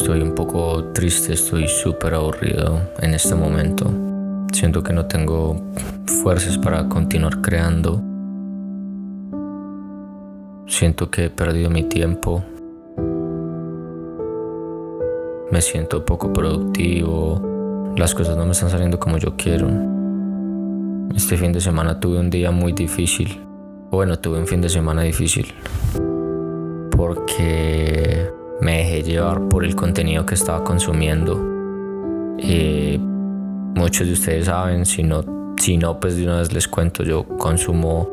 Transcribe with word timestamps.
Estoy 0.00 0.22
un 0.22 0.32
poco 0.32 0.92
triste, 0.94 1.32
estoy 1.32 1.66
súper 1.66 2.14
aburrido 2.14 2.80
en 3.00 3.14
este 3.14 3.34
momento. 3.34 3.90
Siento 4.52 4.80
que 4.80 4.92
no 4.92 5.06
tengo 5.06 5.60
fuerzas 6.22 6.56
para 6.56 6.88
continuar 6.88 7.40
creando. 7.40 8.00
Siento 10.68 11.10
que 11.10 11.24
he 11.24 11.30
perdido 11.30 11.68
mi 11.68 11.82
tiempo. 11.82 12.44
Me 15.50 15.60
siento 15.60 16.04
poco 16.04 16.32
productivo. 16.32 17.92
Las 17.96 18.14
cosas 18.14 18.36
no 18.36 18.44
me 18.44 18.52
están 18.52 18.70
saliendo 18.70 19.00
como 19.00 19.18
yo 19.18 19.34
quiero. 19.36 19.66
Este 21.12 21.36
fin 21.36 21.52
de 21.52 21.60
semana 21.60 21.98
tuve 21.98 22.20
un 22.20 22.30
día 22.30 22.52
muy 22.52 22.72
difícil. 22.72 23.40
Bueno, 23.90 24.16
tuve 24.20 24.38
un 24.38 24.46
fin 24.46 24.60
de 24.60 24.68
semana 24.68 25.02
difícil. 25.02 25.52
Porque 26.96 28.37
me 28.60 28.78
dejé 28.78 29.02
llevar 29.02 29.48
por 29.48 29.64
el 29.64 29.74
contenido 29.76 30.26
que 30.26 30.34
estaba 30.34 30.64
consumiendo. 30.64 31.38
Eh, 32.38 32.98
muchos 33.00 34.06
de 34.06 34.12
ustedes 34.12 34.46
saben, 34.46 34.84
si 34.84 35.02
no, 35.02 35.54
si 35.56 35.76
no, 35.76 35.98
pues 36.00 36.16
de 36.16 36.24
una 36.24 36.38
vez 36.38 36.52
les 36.52 36.68
cuento, 36.68 37.02
yo 37.02 37.24
consumo 37.24 38.08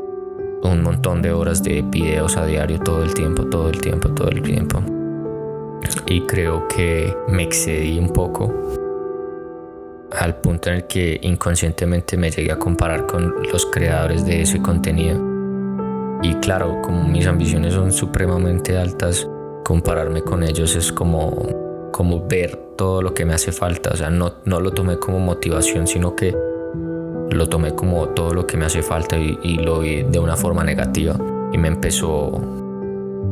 un 0.63 0.81
montón 0.81 1.21
de 1.21 1.31
horas 1.31 1.63
de 1.63 1.81
videos 1.81 2.37
a 2.37 2.45
diario 2.45 2.79
todo 2.79 3.03
el 3.03 3.13
tiempo, 3.13 3.45
todo 3.45 3.69
el 3.69 3.79
tiempo, 3.79 4.09
todo 4.09 4.29
el 4.29 4.41
tiempo. 4.41 4.81
Y 6.07 6.21
creo 6.21 6.67
que 6.67 7.15
me 7.27 7.43
excedí 7.43 7.99
un 7.99 8.09
poco 8.09 8.51
al 10.11 10.35
punto 10.37 10.69
en 10.69 10.77
el 10.77 10.87
que 10.87 11.19
inconscientemente 11.21 12.17
me 12.17 12.31
llegué 12.31 12.51
a 12.51 12.59
comparar 12.59 13.05
con 13.05 13.43
los 13.51 13.65
creadores 13.65 14.25
de 14.25 14.41
ese 14.41 14.61
contenido. 14.61 15.19
Y 16.23 16.33
claro, 16.35 16.81
como 16.81 17.03
mis 17.07 17.27
ambiciones 17.27 17.73
son 17.73 17.91
supremamente 17.91 18.77
altas, 18.77 19.27
compararme 19.65 20.21
con 20.21 20.43
ellos 20.43 20.75
es 20.75 20.91
como, 20.91 21.89
como 21.91 22.27
ver 22.27 22.55
todo 22.77 23.01
lo 23.01 23.15
que 23.15 23.25
me 23.25 23.33
hace 23.33 23.51
falta. 23.51 23.89
O 23.93 23.97
sea, 23.97 24.11
no, 24.11 24.35
no 24.45 24.59
lo 24.59 24.71
tomé 24.71 24.99
como 24.99 25.19
motivación, 25.19 25.87
sino 25.87 26.15
que 26.15 26.35
lo 27.31 27.49
tomé 27.49 27.73
como 27.73 28.09
todo 28.09 28.31
lo 28.35 28.45
que 28.45 28.57
me 28.57 28.65
hace 28.65 28.83
falta 28.83 29.17
y, 29.17 29.57
lo 29.57 29.79
vi 29.79 30.03
de 30.03 30.19
una 30.19 30.35
forma 30.35 30.63
negativa. 30.63 31.17
Y 31.51 31.57
me 31.57 31.67
empezó 31.67 32.39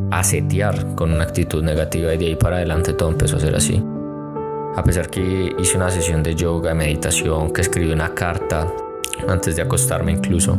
a 0.09 0.23
setear 0.23 0.95
con 0.95 1.14
una 1.14 1.23
actitud 1.23 1.64
negativa 1.64 2.12
y 2.16 2.17
de 2.17 2.25
ahí 2.25 2.36
para 2.36 2.56
adelante 2.56 2.94
todo 2.94 3.09
empezó 3.09 3.38
a 3.38 3.40
ser 3.40 3.56
así. 3.56 3.84
A 4.75 4.84
pesar 4.84 5.12
que 5.12 5.53
hice 5.59 5.78
una 5.78 5.92
sesión 5.92 6.23
de 6.23 6.34
yoga, 6.34 6.73
meditación, 6.73 7.53
que 7.53 7.62
escribí 7.62 7.92
una 7.92 8.16
carta 8.16 8.68
antes 9.28 9.56
de 9.56 9.62
acostarme 9.62 10.14
incluso, 10.14 10.58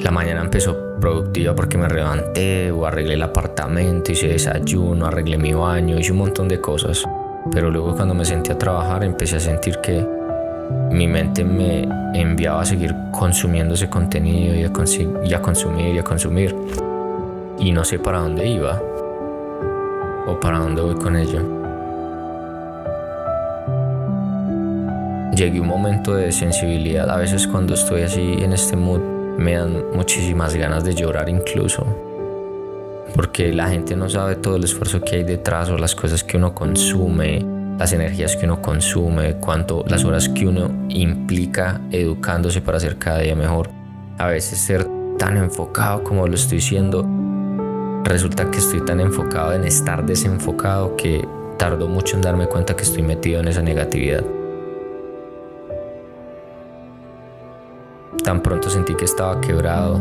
la 0.00 0.10
mañana 0.10 0.40
empezó 0.40 0.96
productiva 1.00 1.54
porque 1.54 1.78
me 1.78 1.88
levanté 1.88 2.70
o 2.70 2.86
arreglé 2.86 3.14
el 3.14 3.22
apartamento, 3.22 4.12
hice 4.12 4.28
desayuno, 4.28 5.06
arreglé 5.06 5.38
mi 5.38 5.52
baño, 5.52 5.98
hice 5.98 6.12
un 6.12 6.18
montón 6.18 6.48
de 6.48 6.60
cosas. 6.60 7.04
Pero 7.52 7.70
luego 7.70 7.94
cuando 7.96 8.14
me 8.14 8.24
senté 8.24 8.52
a 8.52 8.58
trabajar 8.58 9.04
empecé 9.04 9.36
a 9.36 9.40
sentir 9.40 9.78
que 9.78 10.06
mi 10.90 11.06
mente 11.08 11.44
me 11.44 11.88
enviaba 12.14 12.62
a 12.62 12.64
seguir 12.64 12.94
consumiendo 13.10 13.74
ese 13.74 13.88
contenido 13.88 14.54
y 14.54 14.62
a, 14.62 14.66
y 14.66 14.70
consumir 15.40 15.94
y 15.94 15.98
a 15.98 16.04
consumir. 16.04 16.54
Y 17.58 17.72
no 17.72 17.84
sé 17.84 17.98
para 17.98 18.20
dónde 18.20 18.46
iba 18.46 18.80
o 20.26 20.38
para 20.40 20.58
dónde 20.58 20.82
voy 20.82 20.94
con 20.94 21.16
ello. 21.16 21.40
Llegué 25.34 25.60
un 25.60 25.68
momento 25.68 26.14
de 26.14 26.30
sensibilidad. 26.30 27.10
A 27.10 27.16
veces 27.16 27.46
cuando 27.46 27.74
estoy 27.74 28.02
así 28.02 28.36
en 28.38 28.52
este 28.52 28.76
mood 28.76 29.11
me 29.38 29.54
dan 29.54 29.84
muchísimas 29.94 30.54
ganas 30.54 30.84
de 30.84 30.94
llorar 30.94 31.28
incluso. 31.28 31.86
Porque 33.14 33.52
la 33.52 33.68
gente 33.68 33.96
no 33.96 34.08
sabe 34.08 34.36
todo 34.36 34.56
el 34.56 34.64
esfuerzo 34.64 35.00
que 35.00 35.16
hay 35.16 35.24
detrás 35.24 35.68
o 35.68 35.76
las 35.76 35.94
cosas 35.94 36.24
que 36.24 36.36
uno 36.36 36.54
consume, 36.54 37.44
las 37.78 37.92
energías 37.92 38.36
que 38.36 38.46
uno 38.46 38.62
consume, 38.62 39.36
cuánto, 39.36 39.84
las 39.86 40.04
horas 40.04 40.28
que 40.28 40.46
uno 40.46 40.70
implica 40.88 41.80
educándose 41.90 42.60
para 42.60 42.80
ser 42.80 42.98
cada 42.98 43.18
día 43.18 43.34
mejor. 43.34 43.70
A 44.18 44.28
veces 44.28 44.58
ser 44.58 44.86
tan 45.18 45.36
enfocado 45.36 46.02
como 46.02 46.26
lo 46.26 46.34
estoy 46.34 46.60
siendo, 46.60 47.06
resulta 48.04 48.50
que 48.50 48.58
estoy 48.58 48.84
tan 48.84 49.00
enfocado 49.00 49.52
en 49.52 49.64
estar 49.64 50.04
desenfocado 50.06 50.96
que 50.96 51.26
tardo 51.58 51.88
mucho 51.88 52.16
en 52.16 52.22
darme 52.22 52.46
cuenta 52.46 52.74
que 52.74 52.82
estoy 52.82 53.02
metido 53.02 53.40
en 53.40 53.48
esa 53.48 53.62
negatividad. 53.62 54.24
Tan 58.24 58.40
pronto 58.40 58.70
sentí 58.70 58.94
que 58.94 59.04
estaba 59.04 59.40
quebrado, 59.40 60.00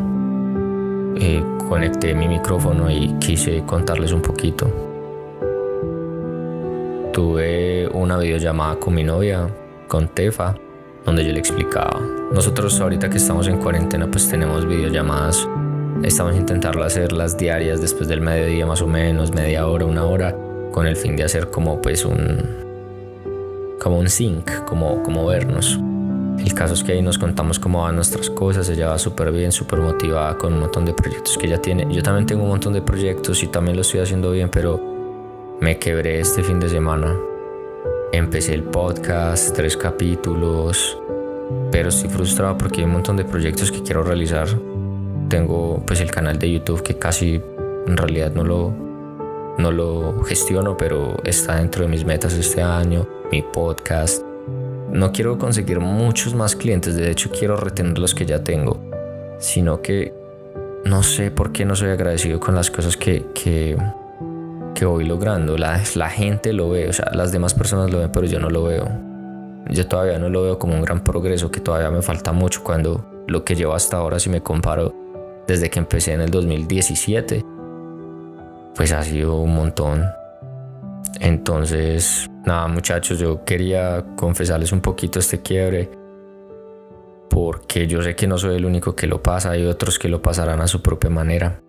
eh, 1.15 1.43
conecté 1.67 2.13
mi 2.13 2.27
micrófono 2.27 2.89
y 2.89 3.15
quise 3.19 3.63
contarles 3.65 4.11
un 4.11 4.21
poquito. 4.21 4.67
Tuve 7.11 7.87
una 7.87 8.17
videollamada 8.17 8.75
con 8.75 8.93
mi 8.93 9.03
novia, 9.03 9.49
con 9.87 10.07
Tefa, 10.07 10.55
donde 11.03 11.25
yo 11.25 11.33
le 11.33 11.39
explicaba. 11.39 11.99
Nosotros 12.31 12.79
ahorita 12.79 13.09
que 13.09 13.17
estamos 13.17 13.47
en 13.47 13.57
cuarentena 13.57 14.09
pues 14.09 14.29
tenemos 14.29 14.67
videollamadas. 14.67 15.47
Estamos 16.03 16.35
intentando 16.35 16.83
hacerlas 16.83 17.37
diarias 17.37 17.81
después 17.81 18.07
del 18.07 18.21
mediodía 18.21 18.67
más 18.67 18.83
o 18.83 18.87
menos, 18.87 19.33
media 19.33 19.65
hora, 19.65 19.85
una 19.85 20.05
hora, 20.05 20.35
con 20.71 20.85
el 20.85 20.95
fin 20.95 21.15
de 21.15 21.23
hacer 21.23 21.49
como 21.49 21.81
pues 21.81 22.05
un 22.05 22.61
como 23.81 23.97
un 23.97 24.09
sync, 24.09 24.63
como, 24.65 25.01
como 25.01 25.25
vernos. 25.25 25.79
El 26.37 26.53
caso 26.53 26.73
es 26.73 26.83
que 26.83 26.93
ahí 26.93 27.01
nos 27.01 27.17
contamos 27.17 27.59
cómo 27.59 27.83
van 27.83 27.95
nuestras 27.95 28.29
cosas, 28.29 28.67
ella 28.69 28.89
va 28.89 28.97
súper 28.97 29.31
bien, 29.31 29.51
súper 29.51 29.79
motivada 29.79 30.37
con 30.37 30.53
un 30.53 30.61
montón 30.61 30.85
de 30.85 30.93
proyectos 30.93 31.37
que 31.37 31.47
ella 31.47 31.61
tiene. 31.61 31.87
Yo 31.93 32.01
también 32.01 32.25
tengo 32.25 32.43
un 32.43 32.49
montón 32.49 32.73
de 32.73 32.81
proyectos 32.81 33.43
y 33.43 33.47
también 33.47 33.75
lo 33.75 33.81
estoy 33.81 33.99
haciendo 33.99 34.31
bien, 34.31 34.49
pero 34.49 34.79
me 35.59 35.77
quebré 35.77 36.19
este 36.19 36.43
fin 36.43 36.59
de 36.59 36.69
semana. 36.69 37.15
Empecé 38.11 38.53
el 38.53 38.63
podcast, 38.63 39.55
tres 39.55 39.77
capítulos, 39.77 40.97
pero 41.71 41.89
estoy 41.89 42.09
frustrado 42.09 42.57
porque 42.57 42.81
hay 42.81 42.85
un 42.85 42.93
montón 42.93 43.17
de 43.17 43.25
proyectos 43.25 43.71
que 43.71 43.83
quiero 43.83 44.03
realizar. 44.03 44.47
Tengo 45.29 45.83
pues 45.85 46.01
el 46.01 46.11
canal 46.11 46.39
de 46.39 46.51
YouTube 46.51 46.81
que 46.81 46.97
casi 46.97 47.41
en 47.87 47.97
realidad 47.97 48.31
no 48.33 48.43
lo, 48.43 48.73
no 49.57 49.71
lo 49.71 50.23
gestiono, 50.23 50.75
pero 50.75 51.17
está 51.23 51.57
dentro 51.57 51.83
de 51.83 51.89
mis 51.89 52.05
metas 52.05 52.33
este 52.33 52.61
año, 52.61 53.07
mi 53.31 53.41
podcast 53.41 54.30
no 54.91 55.12
quiero 55.12 55.38
conseguir 55.38 55.79
muchos 55.79 56.34
más 56.34 56.56
clientes, 56.56 56.96
de 56.96 57.09
hecho 57.09 57.29
quiero 57.31 57.56
retener 57.56 57.97
los 57.97 58.13
que 58.13 58.25
ya 58.25 58.44
tengo, 58.44 58.79
sino 59.40 59.81
que 59.81 60.13
no 60.85 61.03
sé 61.03 61.31
por 61.31 61.52
qué 61.52 61.66
no 61.66 61.75
soy 61.75 61.90
agradecido 61.90 62.40
con 62.40 62.56
las 62.56 62.72
cosas 62.72 62.97
que, 62.97 63.25
que, 63.34 63.78
voy 64.84 65.06
logrando. 65.06 65.59
La, 65.59 65.79
la 65.94 66.09
gente 66.09 66.53
lo 66.53 66.69
ve, 66.69 66.90
o 66.90 66.94
sea, 66.94 67.12
las 67.13 67.31
demás 67.31 67.53
personas 67.53 67.91
lo 67.91 68.00
ven, 68.00 68.12
pero 68.12 68.25
yo 68.25 68.40
no 68.40 68.50
lo 68.50 68.63
veo. 68.63 68.90
Yo 69.69 69.88
todavía 69.88 70.18
no 70.18 70.28
lo 70.28 70.41
veo 70.41 70.57
como 70.57 70.74
un 70.74 70.81
gran 70.81 71.03
progreso, 71.03 71.52
que 71.52 71.59
todavía 71.59 71.91
me 71.91 72.02
falta 72.02 72.31
mucho 72.31 72.63
cuando 72.63 73.06
lo 73.28 73.46
que 73.46 73.56
llevo 73.56 73.75
hasta 73.75 73.97
ahora, 73.97 74.19
si 74.19 74.31
me 74.31 74.41
comparo 74.41 74.91
desde 75.47 75.69
que 75.69 75.78
empecé 75.78 76.13
en 76.13 76.22
el 76.22 76.31
2017, 76.31 77.46
pues 78.75 78.91
ha 78.91 79.03
sido 79.03 79.35
un 79.35 79.53
montón. 79.53 80.03
Entonces, 81.19 82.30
nada 82.51 82.67
muchachos, 82.67 83.17
yo 83.17 83.45
quería 83.45 84.06
confesarles 84.17 84.72
un 84.72 84.81
poquito 84.81 85.19
este 85.19 85.41
quiebre 85.41 85.89
porque 87.29 87.88
yo 87.88 88.01
sé 88.01 88.13
que 88.13 88.28
no 88.28 88.38
soy 88.38 88.57
el 88.57 88.66
único 88.66 88.94
que 88.94 89.07
lo 89.07 89.23
pasa, 89.23 89.51
hay 89.51 89.66
otros 89.66 89.97
que 89.97 90.09
lo 90.09 90.22
pasarán 90.22 90.59
a 90.59 90.67
su 90.67 90.81
propia 90.81 91.09
manera. 91.09 91.61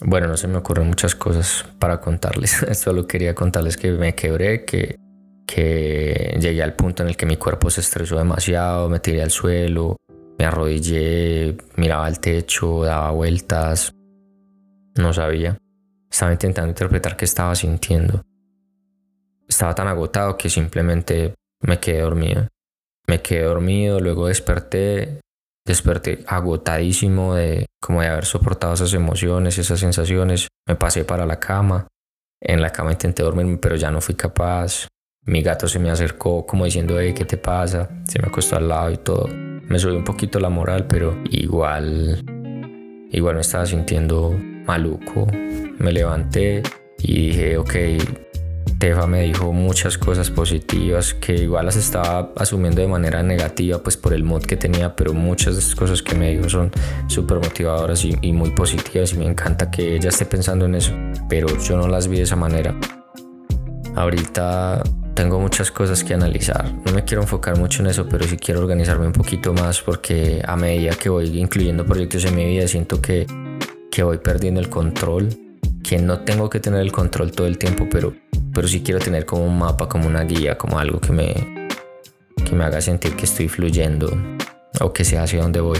Bueno, 0.00 0.28
no 0.28 0.36
se 0.36 0.48
me 0.48 0.58
ocurren 0.58 0.86
muchas 0.86 1.14
cosas 1.14 1.64
para 1.78 1.98
contarles, 2.00 2.62
solo 2.72 3.06
quería 3.06 3.34
contarles 3.34 3.78
que 3.78 3.90
me 3.92 4.14
quebré, 4.14 4.64
que, 4.66 4.98
llegué 6.38 6.62
al 6.62 6.74
punto 6.74 7.02
en 7.02 7.08
el 7.08 7.16
que 7.16 7.24
mi 7.24 7.36
cuerpo 7.38 7.70
se 7.70 7.80
estresó 7.80 8.18
demasiado, 8.18 8.90
me 8.90 9.00
tiré 9.00 9.22
al 9.22 9.30
suelo, 9.30 9.96
me 10.38 10.44
arrodillé, 10.44 11.56
miraba 11.76 12.04
al 12.04 12.20
techo, 12.20 12.84
daba 12.84 13.10
vueltas, 13.12 13.92
no 14.94 15.12
sabía. 15.14 15.56
Estaba 16.10 16.32
intentando 16.32 16.68
interpretar 16.68 17.16
qué 17.16 17.24
estaba 17.24 17.54
sintiendo. 17.54 18.22
Estaba 19.58 19.74
tan 19.74 19.88
agotado 19.88 20.38
que 20.38 20.48
simplemente 20.48 21.34
me 21.62 21.80
quedé 21.80 22.02
dormido. 22.02 22.46
Me 23.08 23.20
quedé 23.22 23.42
dormido, 23.42 23.98
luego 23.98 24.28
desperté, 24.28 25.18
desperté 25.66 26.22
agotadísimo 26.28 27.34
de 27.34 27.66
como 27.82 28.00
de 28.00 28.06
haber 28.06 28.24
soportado 28.24 28.74
esas 28.74 28.94
emociones, 28.94 29.58
esas 29.58 29.80
sensaciones. 29.80 30.46
Me 30.68 30.76
pasé 30.76 31.04
para 31.04 31.26
la 31.26 31.40
cama. 31.40 31.88
En 32.40 32.62
la 32.62 32.70
cama 32.70 32.92
intenté 32.92 33.24
dormirme, 33.24 33.56
pero 33.56 33.74
ya 33.74 33.90
no 33.90 34.00
fui 34.00 34.14
capaz. 34.14 34.86
Mi 35.26 35.42
gato 35.42 35.66
se 35.66 35.80
me 35.80 35.90
acercó 35.90 36.46
como 36.46 36.64
diciendo, 36.64 37.00
hey, 37.00 37.12
¿qué 37.12 37.24
te 37.24 37.36
pasa? 37.36 37.88
Se 38.04 38.20
me 38.20 38.28
acostó 38.28 38.54
al 38.54 38.68
lado 38.68 38.92
y 38.92 38.98
todo. 38.98 39.26
Me 39.26 39.80
subió 39.80 39.96
un 39.96 40.04
poquito 40.04 40.38
la 40.38 40.50
moral, 40.50 40.86
pero 40.86 41.20
igual, 41.32 42.24
igual 43.10 43.34
me 43.34 43.40
estaba 43.40 43.66
sintiendo 43.66 44.38
maluco. 44.66 45.26
Me 45.32 45.90
levanté 45.90 46.62
y 46.98 47.30
dije, 47.30 47.58
ok, 47.58 47.74
Tefa 48.78 49.08
me 49.08 49.22
dijo 49.22 49.52
muchas 49.52 49.98
cosas 49.98 50.30
positivas 50.30 51.12
que 51.12 51.34
igual 51.34 51.66
las 51.66 51.74
estaba 51.74 52.32
asumiendo 52.36 52.80
de 52.80 52.86
manera 52.86 53.24
negativa 53.24 53.78
pues 53.82 53.96
por 53.96 54.12
el 54.12 54.22
mood 54.22 54.42
que 54.42 54.56
tenía, 54.56 54.94
pero 54.94 55.12
muchas 55.12 55.54
de 55.54 55.60
esas 55.60 55.74
cosas 55.74 56.00
que 56.00 56.14
me 56.14 56.30
dijo 56.30 56.48
son 56.48 56.70
súper 57.08 57.38
motivadoras 57.38 58.04
y, 58.04 58.16
y, 58.22 58.32
muy 58.32 58.50
positivas 58.50 59.12
y 59.14 59.16
me 59.16 59.26
encanta 59.26 59.68
que 59.68 59.96
ella 59.96 60.10
esté 60.10 60.26
pensando 60.26 60.66
en 60.66 60.76
eso, 60.76 60.92
pero 61.28 61.48
yo 61.58 61.76
no 61.76 61.88
las 61.88 62.06
vi 62.06 62.18
de 62.18 62.22
esa 62.22 62.36
manera. 62.36 62.72
Ahorita 63.96 64.80
tengo 65.14 65.40
muchas 65.40 65.72
cosas 65.72 66.04
que 66.04 66.14
analizar. 66.14 66.72
No 66.86 66.92
me 66.92 67.02
quiero 67.02 67.22
enfocar 67.22 67.58
mucho 67.58 67.82
en 67.82 67.88
eso, 67.88 68.06
pero 68.08 68.24
sí 68.24 68.36
quiero 68.36 68.60
organizarme 68.60 69.06
un 69.06 69.12
poquito 69.12 69.52
más 69.52 69.80
porque 69.80 70.40
a 70.46 70.54
medida 70.54 70.92
que 70.92 71.08
voy 71.08 71.36
incluyendo 71.36 71.84
proyectos 71.84 72.24
en 72.26 72.36
mi 72.36 72.44
vida 72.44 72.68
siento 72.68 73.02
que, 73.02 73.26
que 73.90 74.04
voy 74.04 74.18
perdiendo 74.18 74.60
el 74.60 74.68
control, 74.68 75.30
que 75.82 75.98
no 75.98 76.20
tengo 76.20 76.48
que 76.48 76.60
tener 76.60 76.80
el 76.80 76.92
control 76.92 77.32
todo 77.32 77.48
el 77.48 77.58
tiempo, 77.58 77.88
pero, 77.90 78.14
pero 78.52 78.68
sí 78.68 78.82
quiero 78.82 79.00
tener 79.00 79.26
como 79.26 79.44
un 79.44 79.58
mapa, 79.58 79.88
como 79.88 80.06
una 80.06 80.24
guía, 80.24 80.56
como 80.56 80.78
algo 80.78 81.00
que 81.00 81.12
me, 81.12 81.68
que 82.44 82.54
me 82.54 82.64
haga 82.64 82.80
sentir 82.80 83.16
que 83.16 83.24
estoy 83.24 83.48
fluyendo 83.48 84.10
o 84.80 84.92
que 84.92 85.04
sé 85.04 85.18
hacia 85.18 85.42
dónde 85.42 85.60
voy. 85.60 85.78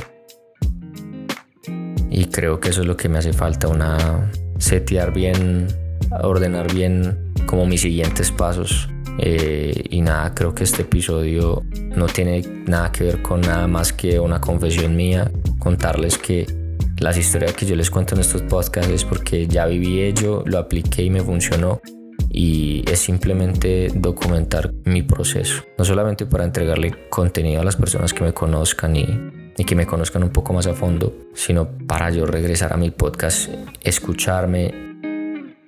Y 2.11 2.27
creo 2.27 2.61
que 2.61 2.71
eso 2.71 2.81
es 2.81 2.87
lo 2.87 2.97
que 2.97 3.09
me 3.09 3.19
hace 3.19 3.33
falta, 3.33 3.69
una 3.69 4.31
setear 4.59 5.13
bien, 5.13 5.69
ordenar 6.23 6.73
bien 6.73 7.33
como 7.47 7.67
mis 7.67 7.83
siguientes 7.83 8.33
pasos 8.33 8.89
eh, 9.19 9.85
y 9.91 10.01
nada, 10.01 10.33
creo 10.33 10.55
que 10.55 10.63
este 10.63 10.83
episodio 10.83 11.65
no 11.97 12.07
tiene 12.07 12.43
nada 12.67 12.93
que 12.93 13.05
ver 13.05 13.23
con 13.23 13.41
nada 13.41 13.67
más 13.67 13.93
que 13.93 14.21
una 14.21 14.41
confesión 14.41 14.95
mía, 14.95 15.31
contarles 15.59 16.19
que 16.19 16.47
las 16.99 17.17
historias 17.17 17.53
que 17.55 17.67
yo 17.67 17.75
les 17.75 17.91
cuento 17.91 18.15
en 18.15 18.21
estos 18.21 18.43
podcasts 18.43 18.91
es 18.93 19.05
porque 19.05 19.49
ya 19.49 19.67
viví 19.67 20.01
ello, 20.01 20.45
lo 20.47 20.59
apliqué 20.59 21.03
y 21.03 21.11
me 21.11 21.21
funcionó 21.21 21.81
y 22.31 22.85
es 22.91 22.99
simplemente 22.99 23.91
documentar 23.95 24.73
mi 24.85 25.03
proceso, 25.03 25.63
no 25.77 25.85
solamente 25.85 26.27
para 26.27 26.45
entregarle 26.45 27.09
contenido 27.09 27.61
a 27.61 27.65
las 27.65 27.77
personas 27.77 28.13
que 28.13 28.25
me 28.25 28.33
conozcan 28.33 28.97
y, 28.97 29.07
y 29.57 29.65
que 29.65 29.75
me 29.75 29.87
conozcan 29.87 30.23
un 30.23 30.31
poco 30.31 30.53
más 30.53 30.67
a 30.67 30.75
fondo, 30.75 31.15
sino 31.35 31.69
para 31.87 32.11
yo 32.11 32.27
regresar 32.27 32.73
a 32.73 32.77
mi 32.77 32.91
podcast, 32.91 33.51
escucharme 33.83 34.89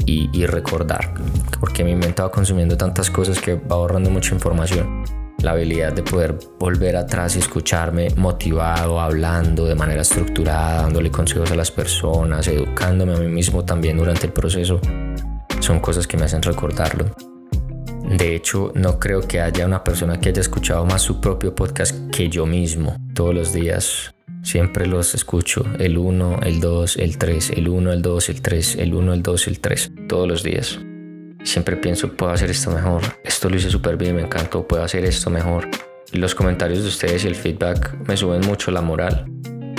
y, 0.07 0.47
recordar, 0.47 1.15
porque 1.61 1.85
mi 1.85 1.95
mente 1.95 2.23
va 2.23 2.31
consumiendo 2.31 2.77
tantas 2.77 3.11
cosas 3.11 3.41
que 3.41 3.55
va 3.55 3.77
ahorrando 3.77 4.11
mucha 4.11 4.35
información. 4.35 5.05
La 5.43 5.53
habilidad 5.53 5.93
de 5.93 6.03
poder 6.03 6.37
volver 6.59 6.97
atrás 6.97 7.37
y 7.37 7.39
escucharme 7.39 8.09
motivado, 8.17 9.01
hablando 9.01 9.65
de 9.65 9.75
manera 9.75 10.03
estructurada, 10.03 10.83
dándole 10.83 11.11
consejos 11.11 11.51
a 11.51 11.55
las 11.55 11.71
personas, 11.71 12.47
educándome 12.49 13.15
a 13.15 13.19
mí 13.19 13.29
mismo 13.29 13.65
también 13.65 13.97
durante 13.97 14.27
el 14.27 14.33
proceso, 14.33 14.81
son 15.71 15.79
cosas 15.79 16.09
que 16.09 16.17
me 16.17 16.25
hacen 16.25 16.43
recordarlo. 16.43 17.15
De 18.19 18.35
hecho, 18.35 18.73
no 18.75 18.99
creo 18.99 19.21
que 19.21 19.41
haya 19.41 19.65
una 19.65 19.85
persona 19.85 20.19
que 20.19 20.31
haya 20.31 20.41
escuchado 20.41 20.85
más 20.85 21.01
su 21.01 21.21
propio 21.21 21.55
podcast 21.55 21.95
que 22.11 22.29
yo 22.29 22.45
mismo 22.45 22.97
todos 23.15 23.33
los 23.33 23.53
días 23.53 24.13
Siempre 24.43 24.87
los 24.87 25.15
escucho, 25.15 25.65
el 25.79 25.99
1, 25.99 26.41
el 26.43 26.61
2, 26.61 26.97
el 26.97 27.19
3, 27.19 27.51
el 27.51 27.69
1, 27.69 27.93
el 27.93 28.03
2, 28.03 28.29
el 28.31 28.43
3, 28.43 28.77
el 28.77 28.95
1, 28.95 29.13
el 29.13 29.23
2, 29.23 29.49
el 29.49 29.61
3, 29.61 29.93
todos 30.09 30.27
los 30.27 30.43
días. 30.43 30.81
Siempre 31.45 31.77
pienso, 31.77 32.17
puedo 32.17 32.33
hacer 32.33 32.51
esto 32.51 32.71
mejor, 32.71 33.03
esto 33.23 33.51
lo 33.51 33.57
hice 33.57 33.71
súper 33.71 33.97
bien, 33.97 34.17
me 34.17 34.23
encantó, 34.23 34.67
puedo 34.67 34.83
hacer 34.83 35.05
esto 35.05 35.29
mejor. 35.29 35.69
Los 36.13 36.35
comentarios 36.35 36.83
de 36.83 36.89
ustedes 36.89 37.25
y 37.25 37.29
el 37.29 37.35
feedback 37.35 37.97
me 38.09 38.17
suben 38.17 38.41
mucho 38.41 38.71
la 38.71 38.81
moral, 38.81 39.31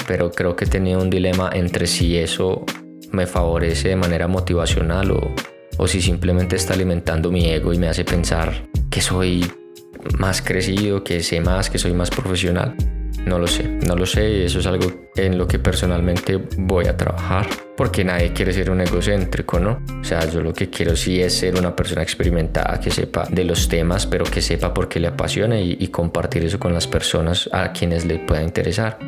pero 0.08 0.32
creo 0.32 0.56
que 0.56 0.68
tenido 0.68 1.02
un 1.02 1.10
dilema 1.10 1.50
entre 1.54 1.88
si 1.88 2.16
eso 2.18 2.64
me 3.12 3.26
favorece 3.26 3.90
de 3.90 3.96
manera 3.96 4.28
motivacional 4.28 5.12
o, 5.12 5.34
o 5.82 5.88
si 5.88 6.00
simplemente 6.00 6.56
está 6.56 6.76
alimentando 6.76 7.32
mi 7.32 7.50
ego 7.50 7.74
y 7.74 7.80
me 7.80 7.88
hace 7.88 8.06
pensar 8.06 8.54
que 8.92 9.02
soy 9.02 9.44
más 10.20 10.40
crecido, 10.44 11.04
que 11.04 11.24
sé 11.24 11.42
más, 11.42 11.72
que 11.72 11.80
soy 11.80 11.92
más 11.94 12.12
profesional. 12.12 12.76
No 13.26 13.40
lo 13.40 13.48
sé, 13.48 13.68
no 13.68 13.96
lo 13.96 14.06
sé 14.06 14.30
y 14.30 14.44
eso 14.44 14.60
es 14.60 14.68
algo 14.68 15.10
en 15.16 15.40
lo 15.40 15.48
que 15.48 15.58
personalmente 15.58 16.40
voy 16.58 16.86
a 16.86 16.96
trabajar 16.96 17.48
porque 17.76 18.04
nadie 18.04 18.32
quiere 18.32 18.54
ser 18.54 18.70
un 18.70 18.82
egocéntrico, 18.82 19.60
¿no? 19.60 19.84
O 20.00 20.04
sea, 20.04 20.24
yo 20.30 20.42
lo 20.42 20.54
que 20.54 20.70
quiero 20.70 20.96
sí 20.96 21.20
es 21.20 21.34
ser 21.34 21.58
una 21.58 21.76
persona 21.76 22.04
experimentada 22.04 22.80
que 22.80 22.92
sepa 22.92 23.28
de 23.32 23.44
los 23.44 23.68
temas, 23.68 24.06
pero 24.06 24.26
que 24.26 24.42
sepa 24.44 24.76
por 24.76 24.88
qué 24.88 25.00
le 25.00 25.08
apasiona 25.08 25.60
y, 25.60 25.88
compartir 25.88 26.46
eso 26.46 26.60
con 26.60 26.76
las 26.76 26.86
personas 26.86 27.50
a 27.52 27.72
quienes 27.74 28.06
le 28.06 28.20
pueda 28.20 28.44
interesar, 28.44 29.00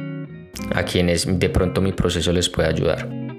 a 0.74 0.84
quienes 0.86 1.40
de 1.40 1.50
pronto 1.50 1.82
mi 1.82 1.92
proceso 1.92 2.34
les 2.34 2.50
pueda 2.50 2.70
ayudar 2.70 3.33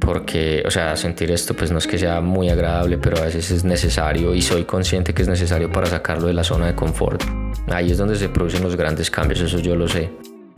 porque, 0.00 0.62
o 0.66 0.70
sea, 0.70 0.96
sentir 0.96 1.30
esto 1.30 1.54
pues 1.54 1.70
no 1.70 1.78
es 1.78 1.86
que 1.86 1.98
sea 1.98 2.20
muy 2.20 2.48
agradable, 2.50 2.98
pero 2.98 3.18
a 3.18 3.22
veces 3.22 3.50
es 3.50 3.64
necesario 3.64 4.34
y 4.34 4.42
soy 4.42 4.64
consciente 4.64 5.12
que 5.12 5.22
es 5.22 5.28
necesario 5.28 5.70
para 5.70 5.86
sacarlo 5.86 6.26
de 6.26 6.34
la 6.34 6.44
zona 6.44 6.66
de 6.66 6.74
confort. 6.74 7.22
Ahí 7.68 7.90
es 7.90 7.98
donde 7.98 8.16
se 8.16 8.28
producen 8.28 8.62
los 8.62 8.76
grandes 8.76 9.10
cambios, 9.10 9.40
eso 9.40 9.58
yo 9.58 9.76
lo 9.76 9.88
sé. 9.88 10.10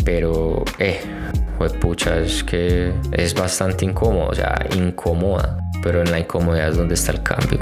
Pero, 0.04 0.64
eh, 0.78 1.00
pues 1.58 1.72
pucha, 1.74 2.18
es 2.18 2.42
que 2.42 2.92
es 3.12 3.34
bastante 3.34 3.84
incómodo, 3.84 4.28
o 4.28 4.34
sea, 4.34 4.66
incómoda. 4.76 5.58
Pero 5.82 6.00
en 6.02 6.10
la 6.10 6.18
incomodidad 6.18 6.68
es 6.68 6.76
donde 6.76 6.94
está 6.94 7.12
el 7.12 7.22
cambio. 7.22 7.58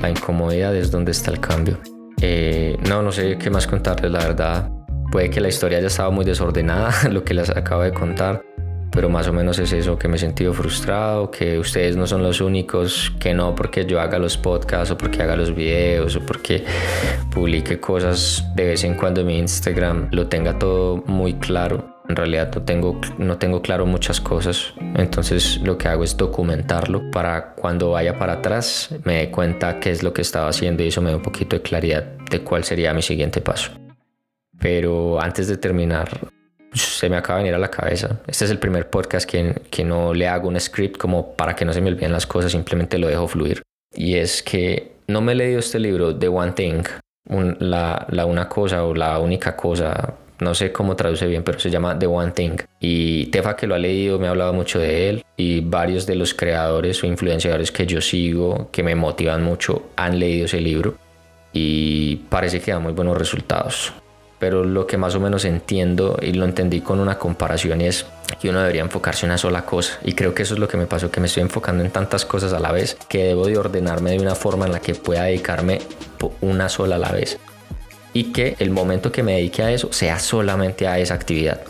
La 0.00 0.10
incomodidad 0.10 0.74
es 0.74 0.90
donde 0.90 1.12
está 1.12 1.30
el 1.30 1.40
cambio. 1.40 1.78
Eh, 2.20 2.76
no, 2.88 3.02
no 3.02 3.12
sé 3.12 3.38
qué 3.38 3.50
más 3.50 3.66
contarles, 3.66 4.10
la 4.10 4.18
verdad. 4.20 4.70
Puede 5.10 5.30
que 5.30 5.40
la 5.40 5.48
historia 5.48 5.78
haya 5.78 5.88
estado 5.88 6.12
muy 6.12 6.24
desordenada, 6.24 6.92
lo 7.10 7.24
que 7.24 7.34
les 7.34 7.50
acabo 7.50 7.82
de 7.82 7.92
contar 7.92 8.49
pero 8.90 9.08
más 9.08 9.28
o 9.28 9.32
menos 9.32 9.58
es 9.58 9.72
eso, 9.72 9.98
que 9.98 10.08
me 10.08 10.16
he 10.16 10.18
sentido 10.18 10.52
frustrado, 10.52 11.30
que 11.30 11.58
ustedes 11.58 11.96
no 11.96 12.06
son 12.06 12.22
los 12.22 12.40
únicos, 12.40 13.12
que 13.18 13.34
no 13.34 13.54
porque 13.54 13.86
yo 13.86 14.00
haga 14.00 14.18
los 14.18 14.36
podcasts 14.36 14.90
o 14.90 14.98
porque 14.98 15.22
haga 15.22 15.36
los 15.36 15.54
videos 15.54 16.16
o 16.16 16.20
porque 16.20 16.64
publique 17.30 17.78
cosas 17.78 18.44
de 18.54 18.66
vez 18.66 18.84
en 18.84 18.94
cuando 18.94 19.20
en 19.20 19.26
mi 19.26 19.38
Instagram, 19.38 20.08
lo 20.10 20.26
tenga 20.26 20.58
todo 20.58 21.02
muy 21.06 21.34
claro. 21.34 22.00
En 22.08 22.16
realidad 22.16 22.50
no 22.52 22.62
tengo, 22.62 23.00
no 23.18 23.38
tengo 23.38 23.62
claro 23.62 23.86
muchas 23.86 24.20
cosas, 24.20 24.74
entonces 24.96 25.60
lo 25.62 25.78
que 25.78 25.86
hago 25.86 26.02
es 26.02 26.16
documentarlo 26.16 27.08
para 27.12 27.54
cuando 27.54 27.90
vaya 27.90 28.18
para 28.18 28.32
atrás 28.34 28.88
me 29.04 29.18
dé 29.18 29.30
cuenta 29.30 29.78
qué 29.78 29.90
es 29.90 30.02
lo 30.02 30.12
que 30.12 30.22
estaba 30.22 30.48
haciendo 30.48 30.82
y 30.82 30.88
eso 30.88 31.00
me 31.02 31.10
da 31.10 31.16
un 31.16 31.22
poquito 31.22 31.54
de 31.54 31.62
claridad 31.62 32.02
de 32.02 32.40
cuál 32.40 32.64
sería 32.64 32.92
mi 32.92 33.02
siguiente 33.02 33.40
paso. 33.40 33.70
Pero 34.58 35.20
antes 35.20 35.46
de 35.46 35.56
terminar, 35.56 36.08
se 36.72 37.08
me 37.08 37.16
acaba 37.16 37.38
de 37.38 37.44
venir 37.44 37.54
a 37.54 37.58
la 37.58 37.70
cabeza. 37.70 38.20
Este 38.26 38.44
es 38.44 38.50
el 38.50 38.58
primer 38.58 38.88
podcast 38.90 39.28
que, 39.28 39.62
que 39.70 39.84
no 39.84 40.14
le 40.14 40.28
hago 40.28 40.48
un 40.48 40.58
script 40.60 40.96
como 40.96 41.34
para 41.34 41.54
que 41.54 41.64
no 41.64 41.72
se 41.72 41.80
me 41.80 41.90
olviden 41.90 42.12
las 42.12 42.26
cosas, 42.26 42.52
simplemente 42.52 42.98
lo 42.98 43.08
dejo 43.08 43.28
fluir. 43.28 43.62
Y 43.94 44.14
es 44.14 44.42
que 44.42 44.92
no 45.08 45.20
me 45.20 45.32
he 45.32 45.34
leído 45.34 45.58
este 45.58 45.78
libro, 45.78 46.14
The 46.14 46.28
One 46.28 46.52
Thing, 46.52 46.84
la, 47.58 48.06
la 48.10 48.26
una 48.26 48.48
cosa 48.48 48.84
o 48.84 48.94
la 48.94 49.18
única 49.18 49.56
cosa, 49.56 50.14
no 50.40 50.54
sé 50.54 50.72
cómo 50.72 50.96
traduce 50.96 51.26
bien, 51.26 51.42
pero 51.42 51.58
se 51.58 51.70
llama 51.70 51.98
The 51.98 52.06
One 52.06 52.32
Thing. 52.32 52.56
Y 52.80 53.26
Tefa 53.26 53.56
que 53.56 53.66
lo 53.66 53.74
ha 53.74 53.78
leído 53.78 54.18
me 54.18 54.26
ha 54.26 54.30
hablado 54.30 54.52
mucho 54.52 54.78
de 54.78 55.10
él 55.10 55.24
y 55.36 55.60
varios 55.60 56.06
de 56.06 56.14
los 56.14 56.34
creadores 56.34 57.02
o 57.02 57.06
influenciadores 57.06 57.72
que 57.72 57.86
yo 57.86 58.00
sigo, 58.00 58.70
que 58.70 58.82
me 58.82 58.94
motivan 58.94 59.42
mucho, 59.42 59.90
han 59.96 60.18
leído 60.18 60.46
ese 60.46 60.60
libro 60.60 60.94
y 61.52 62.16
parece 62.28 62.60
que 62.60 62.70
da 62.70 62.78
muy 62.78 62.92
buenos 62.92 63.18
resultados 63.18 63.92
pero 64.40 64.64
lo 64.64 64.86
que 64.86 64.96
más 64.96 65.14
o 65.14 65.20
menos 65.20 65.44
entiendo 65.44 66.18
y 66.20 66.32
lo 66.32 66.46
entendí 66.46 66.80
con 66.80 66.98
una 66.98 67.18
comparación 67.18 67.82
es 67.82 68.06
que 68.40 68.48
uno 68.48 68.60
debería 68.60 68.80
enfocarse 68.80 69.26
en 69.26 69.30
una 69.30 69.38
sola 69.38 69.66
cosa. 69.66 69.98
Y 70.02 70.14
creo 70.14 70.34
que 70.34 70.42
eso 70.42 70.54
es 70.54 70.60
lo 70.60 70.66
que 70.66 70.78
me 70.78 70.86
pasó, 70.86 71.10
que 71.10 71.20
me 71.20 71.26
estoy 71.26 71.42
enfocando 71.42 71.84
en 71.84 71.90
tantas 71.90 72.24
cosas 72.24 72.54
a 72.54 72.58
la 72.58 72.72
vez 72.72 72.96
que 73.08 73.22
debo 73.24 73.46
de 73.46 73.58
ordenarme 73.58 74.12
de 74.12 74.18
una 74.18 74.34
forma 74.34 74.64
en 74.64 74.72
la 74.72 74.80
que 74.80 74.94
pueda 74.94 75.24
dedicarme 75.24 75.80
una 76.40 76.70
sola 76.70 76.96
a 76.96 76.98
la 76.98 77.12
vez. 77.12 77.38
Y 78.14 78.32
que 78.32 78.56
el 78.58 78.70
momento 78.70 79.12
que 79.12 79.22
me 79.22 79.34
dedique 79.34 79.62
a 79.62 79.70
eso 79.70 79.92
sea 79.92 80.18
solamente 80.18 80.88
a 80.88 80.98
esa 80.98 81.14
actividad 81.14 81.60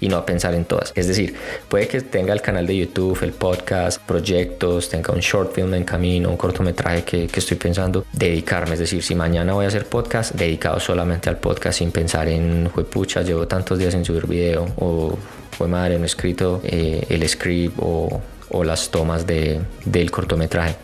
y 0.00 0.08
no 0.08 0.16
a 0.16 0.26
pensar 0.26 0.54
en 0.54 0.64
todas. 0.64 0.92
Es 0.94 1.06
decir, 1.06 1.34
puede 1.68 1.86
que 1.86 2.00
tenga 2.00 2.32
el 2.32 2.40
canal 2.40 2.66
de 2.66 2.76
YouTube, 2.76 3.18
el 3.22 3.32
podcast, 3.32 4.00
proyectos, 4.00 4.88
tenga 4.88 5.12
un 5.12 5.20
short 5.20 5.54
film 5.54 5.74
en 5.74 5.84
camino, 5.84 6.30
un 6.30 6.36
cortometraje 6.36 7.04
que, 7.04 7.28
estoy 7.40 7.56
pensando 7.56 8.04
dedicarme. 8.12 8.74
Es 8.74 8.80
decir, 8.80 9.02
si 9.02 9.14
mañana 9.14 9.52
voy 9.52 9.64
a 9.64 9.68
hacer 9.68 9.86
podcast, 9.86 10.34
dedicado 10.34 10.80
solamente 10.80 11.28
al 11.28 11.38
podcast 11.38 11.78
sin 11.78 11.90
pensar 11.92 12.28
en, 12.28 12.70
fue 12.72 12.84
pucha, 12.84 13.22
llevo 13.22 13.46
tantos 13.46 13.78
días 13.78 13.92
sin 13.92 14.04
subir 14.04 14.26
video 14.26 14.66
o 14.76 15.16
fue 15.52 15.68
madre, 15.68 15.98
no 15.98 16.04
he 16.04 16.06
escrito 16.06 16.60
eh, 16.64 17.04
el 17.08 17.28
script 17.28 17.76
o, 17.78 18.22
las 18.64 18.90
tomas 18.90 19.26
de, 19.26 19.60
del 19.84 20.10
cortometraje. 20.10 20.76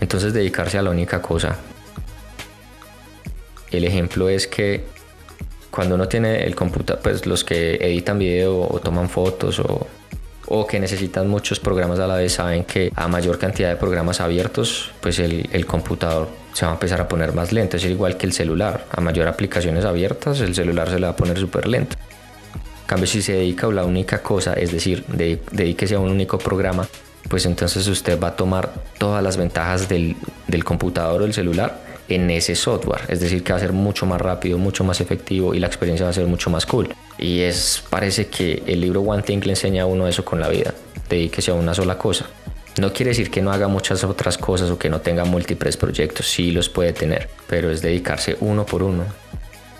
Entonces 0.00 0.32
dedicarse 0.32 0.78
a 0.78 0.82
la 0.82 0.90
única 0.90 1.20
cosa. 1.20 1.56
El 3.70 3.84
ejemplo 3.84 4.28
es 4.28 4.46
que 4.46 4.84
cuando 5.80 5.94
uno 5.94 6.08
tiene 6.08 6.44
el 6.44 6.54
computador, 6.54 7.02
pues 7.02 7.24
los 7.24 7.42
que 7.42 7.76
editan 7.76 8.18
video 8.18 8.68
o 8.68 8.80
toman 8.80 9.08
fotos 9.08 9.60
o, 9.60 9.86
o 10.48 10.66
que 10.66 10.78
necesitan 10.78 11.26
muchos 11.26 11.58
programas 11.58 11.98
a 12.00 12.06
la 12.06 12.16
vez 12.16 12.34
saben 12.34 12.64
que 12.64 12.92
a 12.94 13.08
mayor 13.08 13.38
cantidad 13.38 13.70
de 13.70 13.76
programas 13.76 14.20
abiertos, 14.20 14.90
pues 15.00 15.18
el, 15.20 15.48
el, 15.50 15.64
computador 15.64 16.28
se 16.52 16.66
va 16.66 16.72
a 16.72 16.74
empezar 16.74 17.00
a 17.00 17.08
poner 17.08 17.32
más 17.32 17.50
lento. 17.54 17.78
Es 17.78 17.84
igual 17.86 18.18
que 18.18 18.26
el 18.26 18.34
celular. 18.34 18.84
A 18.90 19.00
mayor 19.00 19.26
aplicaciones 19.26 19.86
abiertas, 19.86 20.40
el 20.40 20.54
celular 20.54 20.90
se 20.90 20.96
le 20.96 21.06
va 21.06 21.12
a 21.12 21.16
poner 21.16 21.38
súper 21.38 21.66
lento. 21.66 21.96
En 22.82 22.86
cambio, 22.86 23.06
si 23.06 23.22
se 23.22 23.32
dedica 23.32 23.66
a 23.66 23.70
la 23.70 23.86
única 23.86 24.22
cosa, 24.22 24.52
es 24.52 24.72
decir, 24.72 25.06
de, 25.06 25.40
dedíquese 25.50 25.94
a 25.94 25.98
un 25.98 26.10
único 26.10 26.36
programa, 26.36 26.86
pues 27.30 27.46
entonces 27.46 27.86
usted 27.86 28.20
va 28.20 28.28
a 28.28 28.36
tomar 28.36 28.70
todas 28.98 29.24
las 29.24 29.38
ventajas 29.38 29.88
del, 29.88 30.14
del 30.46 30.62
computador 30.62 31.22
o 31.22 31.24
el 31.24 31.32
celular 31.32 31.89
en 32.10 32.30
ese 32.30 32.54
software. 32.54 33.02
Es 33.08 33.20
decir, 33.20 33.42
que 33.42 33.52
va 33.52 33.58
a 33.58 33.60
ser 33.60 33.72
mucho 33.72 34.04
más 34.04 34.20
rápido, 34.20 34.58
mucho 34.58 34.84
más 34.84 35.00
efectivo 35.00 35.54
y 35.54 35.60
la 35.60 35.68
experiencia 35.68 36.04
va 36.04 36.10
a 36.10 36.14
ser 36.14 36.26
mucho 36.26 36.50
más 36.50 36.66
cool. 36.66 36.88
Y 37.18 37.40
es, 37.40 37.82
parece 37.88 38.26
que 38.26 38.62
el 38.66 38.80
libro 38.80 39.00
One 39.00 39.22
Thing 39.22 39.40
le 39.44 39.52
enseña 39.52 39.84
a 39.84 39.86
uno 39.86 40.08
eso 40.08 40.24
con 40.24 40.40
la 40.40 40.48
vida. 40.48 40.74
Dedíquese 41.08 41.50
a 41.52 41.54
una 41.54 41.72
sola 41.72 41.96
cosa. 41.96 42.26
No 42.78 42.92
quiere 42.92 43.10
decir 43.10 43.30
que 43.30 43.42
no 43.42 43.52
haga 43.52 43.68
muchas 43.68 44.04
otras 44.04 44.38
cosas 44.38 44.70
o 44.70 44.78
que 44.78 44.88
no 44.88 45.00
tenga 45.00 45.24
múltiples 45.24 45.76
proyectos, 45.76 46.26
sí 46.30 46.50
los 46.50 46.68
puede 46.68 46.92
tener, 46.92 47.28
pero 47.48 47.70
es 47.70 47.82
dedicarse 47.82 48.36
uno 48.40 48.64
por 48.64 48.82
uno. 48.82 49.04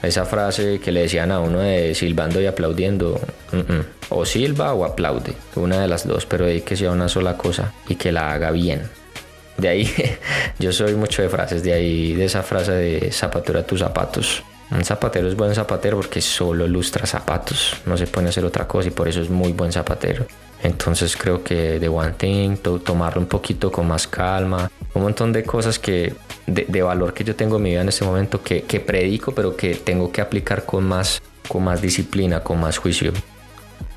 Esa 0.03 0.25
frase 0.25 0.81
que 0.81 0.93
le 0.93 1.03
decían 1.03 1.31
a 1.31 1.41
uno 1.41 1.61
de 1.61 1.95
silbando 1.95 2.41
y 2.41 2.47
aplaudiendo, 2.47 3.21
o 4.09 4.25
silba 4.25 4.73
o 4.73 4.85
aplaude, 4.85 5.35
una 5.57 5.81
de 5.81 5.89
las 5.89 6.07
dos, 6.07 6.27
pero 6.27 6.47
dedíquese 6.47 6.87
a 6.87 6.93
una 6.93 7.09
sola 7.09 7.37
cosa 7.37 7.73
y 7.89 7.95
que 7.95 8.11
la 8.11 8.33
haga 8.33 8.51
bien. 8.51 8.83
De 9.61 9.69
ahí, 9.69 9.93
yo 10.59 10.73
soy 10.73 10.95
mucho 10.95 11.23
de 11.23 11.29
frases, 11.29 11.63
de 11.63 11.75
ahí, 11.75 12.15
de 12.15 12.25
esa 12.25 12.43
frase 12.43 12.73
de 12.73 13.13
zapatura 13.13 13.67
tus 13.67 13.81
zapatos. 13.81 14.43
Un 14.71 14.85
zapatero 14.85 15.29
es 15.29 15.37
buen 15.37 15.55
zapatero 15.55 15.97
porque 15.97 16.21
solo 16.21 16.67
lustra 16.67 17.05
zapatos, 17.05 17.77
no 17.87 17.97
se 17.97 18.07
pone 18.07 18.29
a 18.29 18.31
hacer 18.31 18.45
otra 18.45 18.69
cosa 18.69 18.89
y 18.89 18.93
por 18.93 19.09
eso 19.09 19.21
es 19.21 19.29
muy 19.29 19.53
buen 19.53 19.73
zapatero. 19.73 20.27
Entonces 20.63 21.17
creo 21.17 21.43
que 21.43 21.81
de 21.81 21.89
One 21.89 22.15
Thing, 22.17 22.57
tomarlo 22.59 23.21
un 23.21 23.27
poquito 23.27 23.73
con 23.73 23.89
más 23.89 24.07
calma, 24.07 24.71
un 24.95 25.03
montón 25.03 25.33
de 25.33 25.43
cosas 25.43 25.79
que 25.79 26.15
de, 26.47 26.83
valor 26.83 27.13
que 27.13 27.25
yo 27.25 27.35
tengo 27.35 27.57
en 27.57 27.63
mi 27.63 27.71
vida 27.71 27.81
en 27.81 27.89
este 27.89 28.05
momento 28.05 28.43
que, 28.43 28.63
que, 28.63 28.79
predico, 28.79 29.33
pero 29.35 29.57
que 29.57 29.75
tengo 29.75 30.13
que 30.13 30.21
aplicar 30.21 30.65
con 30.65 30.85
más, 30.85 31.21
con 31.49 31.65
más 31.65 31.83
disciplina, 31.83 32.43
con 32.43 32.61
más 32.61 32.79
juicio. 32.79 33.13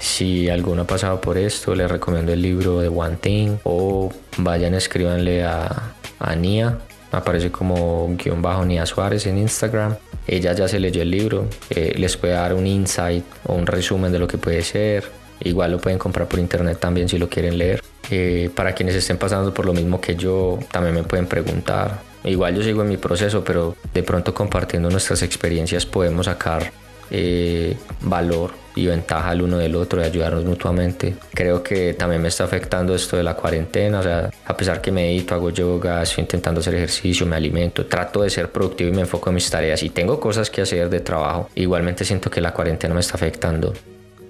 Si 0.04 0.50
alguno 0.50 0.82
ha 0.82 0.86
pasado 0.86 1.22
por 1.22 1.38
esto, 1.38 1.74
les 1.74 1.90
recomiendo 1.90 2.34
el 2.34 2.42
libro 2.42 2.82
de 2.82 2.90
One 2.90 3.16
Thing 3.22 3.56
o 3.64 4.12
vayan, 4.36 4.74
escríbanle 4.74 5.46
a, 5.46 5.94
a 6.20 6.36
Nia, 6.36 6.78
aparece 7.10 7.52
como 7.52 8.14
guion 8.18 8.42
bajo 8.42 8.66
Nia 8.66 8.86
Suárez 8.86 9.26
en 9.28 9.38
Instagram. 9.38 9.96
Ella 10.28 10.52
ya 10.52 10.68
se 10.68 10.82
leyó 10.82 11.02
el 11.02 11.10
libro, 11.10 11.48
eh, 11.70 11.94
les 11.98 12.18
puede 12.18 12.34
dar 12.34 12.54
un 12.54 12.68
insight 12.68 13.24
o 13.46 13.54
un 13.54 13.66
resumen 13.66 14.12
de 14.12 14.20
lo 14.20 14.28
que 14.28 14.38
puede 14.38 14.62
ser. 14.62 15.06
Igual 15.40 15.72
lo 15.72 15.80
pueden 15.80 15.98
comprar 15.98 16.28
por 16.28 16.38
internet 16.38 16.80
también 16.82 17.08
si 17.08 17.18
lo 17.18 17.30
quieren 17.30 17.58
leer. 17.58 17.82
Eh, 18.12 18.50
para 18.54 18.76
quienes 18.76 18.96
estén 18.96 19.18
pasando 19.18 19.54
por 19.54 19.66
lo 19.66 19.74
mismo 19.74 20.02
que 20.02 20.18
yo, 20.18 20.60
también 20.70 20.96
me 20.96 21.04
pueden 21.04 21.28
preguntar. 21.28 22.02
Igual 22.26 22.56
yo 22.56 22.62
sigo 22.62 22.82
en 22.82 22.90
mi 22.90 22.98
proceso, 22.98 23.42
pero 23.42 23.78
de 23.94 24.04
pronto 24.04 24.34
compartiendo 24.34 24.90
nuestras 24.90 25.22
experiencias 25.24 25.86
podemos 25.86 26.26
sacar 26.26 26.74
eh, 27.12 27.76
valor 28.02 28.52
y 28.76 28.88
ventaja 28.88 29.30
al 29.30 29.42
uno 29.42 29.58
del 29.58 29.76
otro 29.76 30.02
y 30.02 30.06
ayudarnos 30.06 30.46
mutuamente. 30.46 31.16
Creo 31.34 31.62
que 31.62 31.94
también 31.94 32.22
me 32.22 32.30
está 32.30 32.44
afectando 32.44 32.96
esto 32.96 33.18
de 33.18 33.24
la 33.24 33.36
cuarentena, 33.36 34.00
o 34.00 34.04
sea, 34.04 34.30
a 34.46 34.58
pesar 34.58 34.82
que 34.82 34.92
medito, 34.92 35.36
hago 35.36 35.50
yoga, 35.52 36.02
estoy 36.02 36.24
intentando 36.24 36.60
hacer 36.62 36.76
ejercicio, 36.76 37.26
me 37.26 37.36
alimento, 37.36 37.86
trato 37.86 38.24
de 38.24 38.30
ser 38.30 38.52
productivo 38.52 38.90
y 38.90 38.94
me 38.94 39.02
enfoco 39.02 39.30
en 39.30 39.36
mis 39.36 39.50
tareas 39.50 39.84
y 39.84 39.90
tengo 39.90 40.20
cosas 40.20 40.50
que 40.50 40.62
hacer 40.62 40.90
de 40.90 41.02
trabajo. 41.02 41.50
Igualmente 41.56 42.04
siento 42.06 42.30
que 42.32 42.42
la 42.42 42.54
cuarentena 42.54 42.94
me 42.94 43.02
está 43.02 43.16
afectando. 43.16 43.74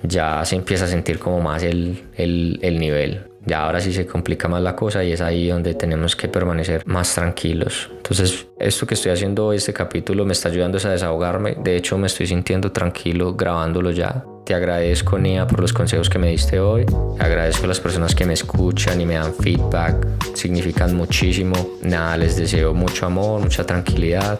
Ya 0.04 0.44
se 0.44 0.56
empieza 0.56 0.86
a 0.86 0.88
sentir 0.88 1.18
como 1.18 1.40
más 1.40 1.64
el, 1.64 2.04
el, 2.18 2.60
el 2.62 2.80
nivel 2.80 3.33
ya 3.46 3.66
ahora 3.66 3.82
sí 3.82 3.92
se 3.92 4.06
complica 4.06 4.48
más 4.48 4.62
la 4.62 4.76
cosa 4.76 5.04
y 5.04 5.12
es 5.12 5.22
ahí 5.22 5.50
donde 5.50 5.74
tenemos 5.74 6.16
que 6.16 6.28
permanecer 6.28 6.84
más 6.86 7.14
tranquilos. 7.14 7.90
Entonces, 7.98 8.48
esto 8.60 8.86
que 8.86 8.94
estoy 8.94 9.12
haciendo 9.12 9.52
este 9.54 9.74
capítulo 9.74 10.26
me 10.26 10.34
está 10.34 10.50
ayudando 10.50 10.78
a 10.84 10.90
desahogarme. 10.90 11.58
De 11.62 11.76
hecho, 11.76 11.98
me 11.98 12.08
estoy 12.08 12.28
sintiendo 12.28 12.72
tranquilo 12.72 13.36
grabándolo 13.36 13.92
ya. 13.92 14.24
Te 14.46 14.54
agradezco, 14.54 15.18
Nia, 15.18 15.48
por 15.48 15.62
los 15.62 15.72
consejos 15.72 16.10
que 16.10 16.20
me 16.20 16.30
diste 16.30 16.60
hoy. 16.60 16.86
Agradezco 17.20 17.66
a 17.66 17.68
las 17.68 17.80
personas 17.80 18.14
que 18.14 18.26
me 18.26 18.34
escuchan 18.34 19.00
y 19.00 19.06
me 19.06 19.16
dan 19.16 19.34
feedback. 19.34 20.06
Significan 20.36 20.96
muchísimo. 20.96 21.56
Nada, 21.82 22.18
les 22.18 22.36
deseo 22.36 22.74
mucho 22.74 23.06
amor, 23.06 23.42
mucha 23.42 23.66
tranquilidad. 23.66 24.40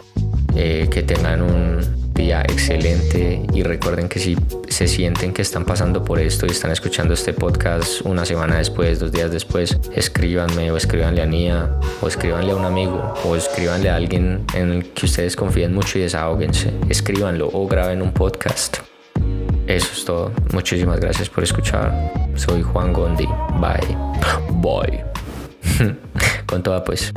Eh, 0.54 0.88
que 0.90 1.02
tengan 1.02 1.42
un 1.42 2.03
día 2.14 2.42
excelente 2.42 3.42
y 3.52 3.62
recuerden 3.62 4.08
que 4.08 4.18
si 4.18 4.36
se 4.68 4.86
sienten 4.86 5.32
que 5.32 5.42
están 5.42 5.64
pasando 5.64 6.04
por 6.04 6.18
esto 6.18 6.46
y 6.46 6.50
están 6.50 6.70
escuchando 6.70 7.14
este 7.14 7.32
podcast 7.32 8.02
una 8.02 8.24
semana 8.24 8.58
después, 8.58 9.00
dos 9.00 9.12
días 9.12 9.30
después, 9.30 9.78
escríbanme 9.94 10.70
o 10.70 10.76
escríbanle 10.76 11.22
a 11.22 11.26
Nia 11.26 11.70
o 12.00 12.08
escríbanle 12.08 12.52
a 12.52 12.56
un 12.56 12.64
amigo 12.64 13.14
o 13.24 13.36
escríbanle 13.36 13.90
a 13.90 13.96
alguien 13.96 14.44
en 14.54 14.70
el 14.70 14.92
que 14.92 15.06
ustedes 15.06 15.36
confíen 15.36 15.74
mucho 15.74 15.98
y 15.98 16.02
desahóguense. 16.02 16.72
Escríbanlo 16.88 17.50
o 17.52 17.66
graben 17.66 18.00
un 18.00 18.12
podcast. 18.12 18.78
Eso 19.66 19.88
es 19.92 20.04
todo. 20.04 20.32
Muchísimas 20.52 21.00
gracias 21.00 21.28
por 21.28 21.42
escuchar. 21.42 22.12
Soy 22.36 22.62
Juan 22.62 22.92
Gondi. 22.92 23.26
Bye. 23.60 23.96
Bye. 24.60 25.04
Con 26.46 26.62
toda 26.62 26.84
pues. 26.84 27.12